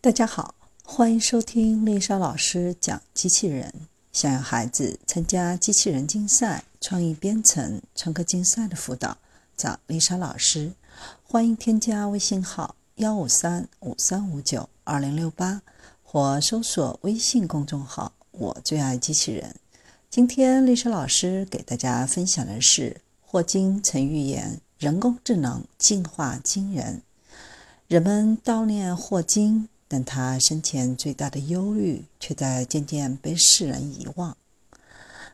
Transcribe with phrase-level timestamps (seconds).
[0.00, 3.74] 大家好，欢迎收听丽莎老师讲机器人。
[4.12, 9.18] 想要孩子参加机器人竞赛、创意编程、创客竞赛的辅导，
[9.56, 10.72] 找丽莎老师。
[11.24, 15.62] 欢迎添加微信号幺五三五三五九二零六八，
[16.04, 19.56] 或搜索微信公众号“我最爱机器人”。
[20.08, 27.02] 今天丽莎老师给大家分享的是霍金曾预言人工智能进化惊人。
[27.88, 29.68] 人们悼念霍金。
[29.88, 34.36] 但他生前最大的忧虑，却在渐渐被世人遗忘。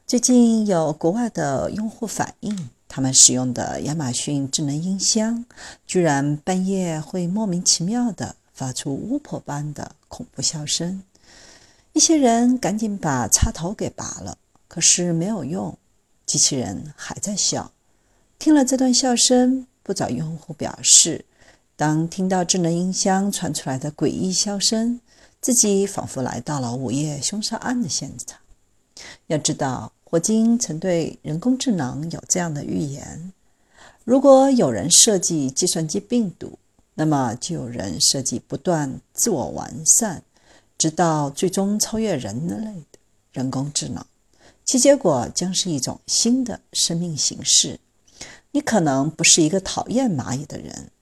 [0.07, 5.45] 最近有国外的用户反映，他们使用的亚马逊智能音箱，
[5.87, 11.03] 居然半夜会莫名其妙地发出巫婆般的恐怖笑声。
[11.93, 15.77] 一些人赶紧把插头给拔了，可是没有用，
[16.27, 17.73] 机器人还在笑。
[18.39, 21.25] 听了这段笑声，不少用户表示。
[21.77, 25.01] 当听到智能音箱传出来的诡异笑声，
[25.41, 28.39] 自己仿佛来到了午夜凶杀案的现场。
[29.27, 33.33] 要知道，霍金曾对人工智能有这样的预言：
[34.05, 36.58] 如果有人设计计算机病毒，
[36.94, 40.22] 那么就有人设计不断自我完善，
[40.78, 42.98] 直到最终超越人类的
[43.33, 44.06] 人工智能。
[44.64, 47.81] 其结果将是一种新的生命形式。
[48.53, 50.92] 你可能不是一个讨厌蚂蚁的人。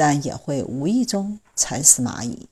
[0.00, 2.48] 但也会无意中踩死蚂蚁。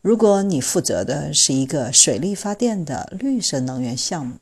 [0.00, 4.38] 如果你负责的是一个水力发电的绿色能源项目，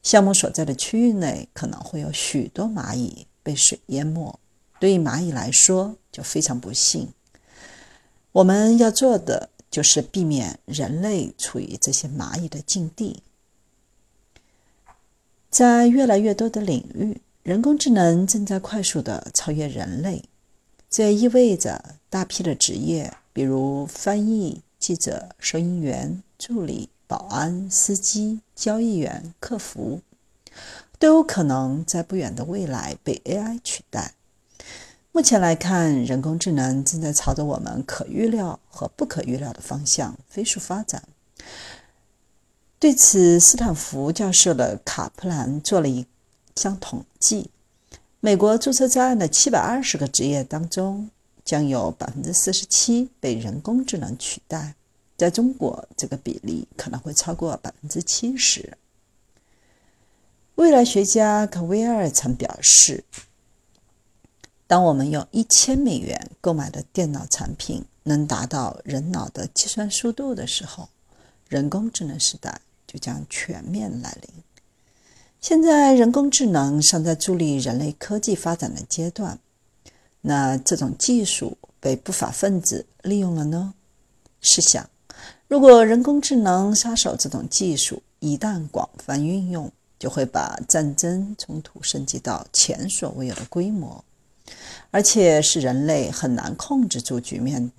[0.00, 4.38] 项目所在的区域内可能会有许多蚂蚁被水淹没。
[4.78, 7.08] 对于蚂蚁来说，就非常不幸。
[8.30, 13.24] 我们要做的就是避免人类处于这些蚂蚁的境地。
[15.50, 20.22] 在越来越多的领域，人工智能正在快速地超越人类。
[20.92, 30.02] 这意味着大批的职业，比如翻译、记者、收银员、助理、保安、司机、交易员、客服，
[30.98, 34.12] 都有可能在不远的未来被 AI 取代。
[35.12, 41.02] 目前来看，人工智能正在朝着我们可预料和不可预料的方向飞速发展。
[42.78, 46.04] 对此，斯坦福教授的卡普兰做了一
[46.54, 47.50] 项统计。
[48.24, 51.10] 美国注册在案的七百二十个职业当中，
[51.44, 54.76] 将有百分之四十七被人工智能取代。
[55.16, 58.78] 在中国，这个比例可能会超过百分之七十。
[60.54, 63.02] 未来学家科威尔曾表示
[64.68, 70.88] ：“当我们用一千美元购买的电脑产品能达到人脑的计算速度的时候，
[71.48, 74.30] 人工智能时代就将全面来临。”
[75.42, 79.36] 现在，人工智能尚在助力人类科技发展的阶段。
[80.20, 83.74] 那这种技术被不法分子利用了呢？
[84.40, 84.88] 试想，
[85.48, 94.04] 如果人工智能杀手这种技术一旦广泛运用，就会把战争冲突升级到前所未有的规模，
[94.92, 97.72] 而且使人类很难控制住局面。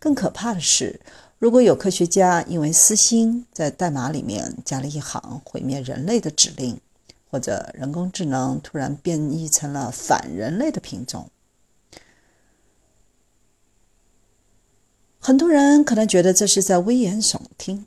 [0.00, 1.00] 更可怕的是。
[1.38, 6.80] 如果有科学家因为私心在代码里面加了一行毁灭人类的指令，
[7.30, 11.30] 或者人工智能突然变异成了反人类的品种，
[15.18, 17.86] 很多人可能觉得这是在危言耸听。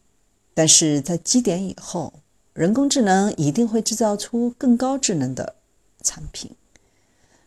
[0.53, 2.13] 但是在基点以后，
[2.53, 5.55] 人工智能一定会制造出更高智能的
[6.03, 6.53] 产品，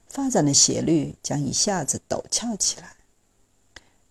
[0.08, 2.96] 发展的斜率将一下子陡峭起来。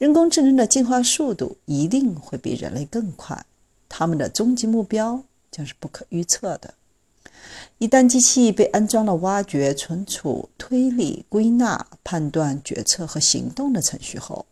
[0.02, 3.46] 人工智能的进化速度一定会比人类更快，
[3.88, 6.74] 他们的终极目标将是不可预测的。
[7.78, 14.48] 一旦机器被安装了挖掘、存储、推理、归纳、判断、决策和行动的程序后，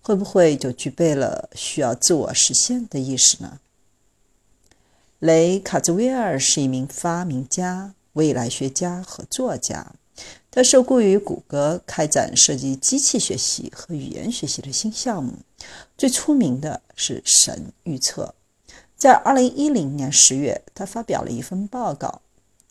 [0.00, 3.60] 会不会就具备了需要自我实现的意识呢？
[5.18, 9.92] 雷卡兹威尔是一名发明家、未来学家和作家。
[10.50, 15.34] 他受雇于谷歌，开展涉及机器学习和语言学习的新项目。
[15.96, 18.34] 最出名的是神预测。
[18.96, 22.22] 在2010年10月，他发表了一份报告，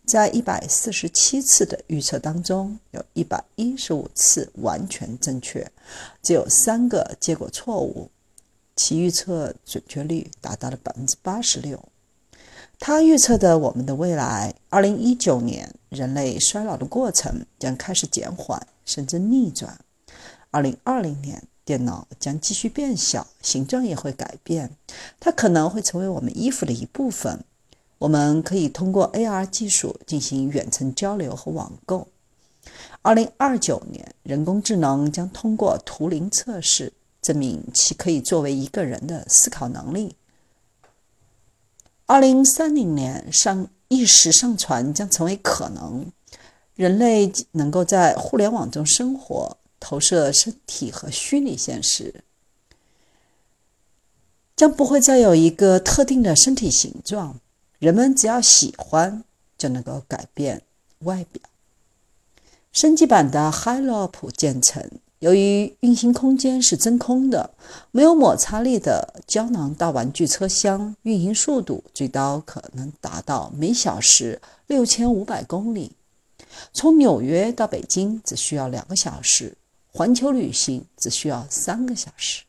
[0.06, 5.72] 在147次的预测当中，有一百一十五次完全正确，
[6.22, 8.10] 只有三个结果错误，
[8.76, 11.82] 其预测准确率达到了百分之八十六。
[12.80, 19.80] 他预测的我们的未来：2019年，人类衰老的过程将开始减缓，甚至逆转
[20.52, 24.72] ；2020年，电脑将继续变小，形状也会改变，
[25.20, 27.44] 它可能会成为我们衣服的一部分。
[27.98, 32.08] 我们可以通过 AR 技术进行远程交流和网购。
[33.04, 36.94] 2029年，人工智能将通过图灵测试。
[37.20, 40.16] 证明其可以作为一个人的思考能力。
[42.08, 46.10] 二零三零年上意识上传将成为可能，
[46.74, 52.24] 人类能够在互联网中生活，投射身体和虚拟现实，
[54.56, 57.42] 将不会再有一个特定的身体形状。
[57.78, 59.26] 人们只要喜欢，
[59.58, 60.62] 就能够改变
[61.00, 61.42] 外表。
[62.72, 64.90] 升级版的 Halo 普建成。
[65.20, 67.50] 由于运行空间是真空的、
[67.90, 75.94] 没有摩擦力的胶囊大玩具车厢，运行速度最高可能达到每小时六千五百公里。
[76.72, 79.58] 从纽约到北京只需要两个小时，
[79.92, 82.44] 环球旅行只需要三个小时。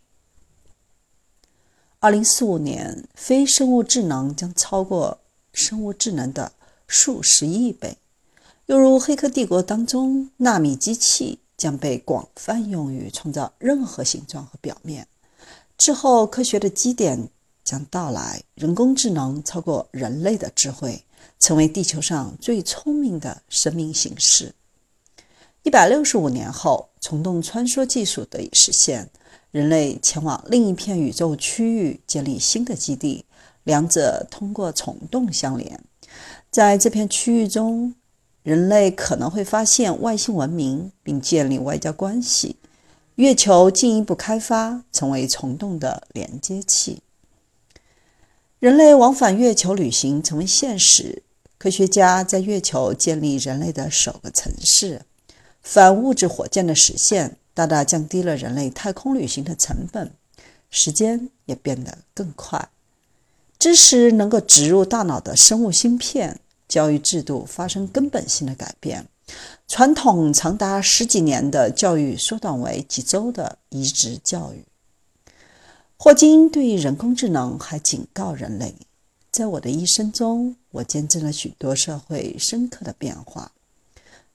[2.01, 5.19] 二零四五年，非生物智能将超过
[5.55, 6.53] 生物智能的
[6.87, 7.97] 数十亿倍。
[8.67, 11.39] 犹如《黑客帝国》当中纳米机器。
[11.59, 15.07] 将被广泛用于创造任何形状和表面。
[15.77, 17.29] 之后，科学的基点
[17.65, 21.05] 将到来，人工智能超过人类的智慧，
[21.39, 24.55] 成为地球上最聪明的生命形式。
[25.65, 29.11] 一百六十五年后，虫洞穿梭技术得以实现，
[29.51, 33.25] 人类前往另一片宇宙区域建立新的基地，
[33.65, 35.81] 两者通过虫洞相连。
[36.51, 37.95] 在这片区域中。
[38.43, 42.57] 人类可能会发现外星文明，并建立外交关系。
[43.17, 47.03] 月球进一步开发，成为虫洞的连接器。
[48.61, 51.23] 人类往返月球旅行成为现实。
[51.59, 55.03] 科学家在月球建立人类的首个城市。
[55.61, 60.13] 反物质火箭的实现，大大降低了人类太空旅行的成本，
[60.71, 62.69] 时间也变得更快。
[63.59, 66.41] 知识能够植入大脑的生物芯片。
[66.69, 69.07] 教育制度发生根本性的改变，
[69.67, 74.65] 传统长达十几年的教育缩短为几周的移植教育。
[75.97, 78.75] 霍金对人工智能还警告人类
[79.33, 83.51] ：“在我的一生中，我见证了许多社会深刻的变化，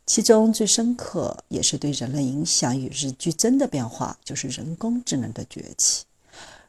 [0.06, 6.04] 其中最深刻也是对人类影响与日俱增的变化，就是人工智能的崛起。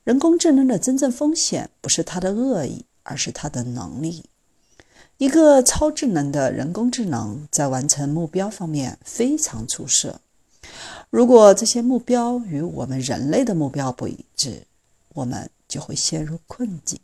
[0.04, 4.24] 人工智能的真正风险不是它的恶意，而是它的能力。”
[5.18, 10.20] 一个超智能的人工智能在完成目标方面非常出色。
[11.10, 14.66] 如果这些目标与我们人类的目标不一致，
[15.14, 16.98] 我们就会陷入困境。